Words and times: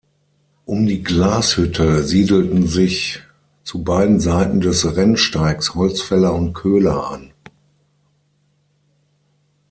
Um 0.65 0.87
die 0.87 1.03
Glashütte 1.03 2.03
siedelten 2.03 2.65
sich 2.67 3.19
zu 3.61 3.83
beiden 3.83 4.19
Seiten 4.19 4.59
des 4.59 4.95
Rennsteigs 4.97 5.75
Holzfäller 5.75 6.33
und 6.33 6.53
Köhler 6.53 7.11
an. 7.11 7.33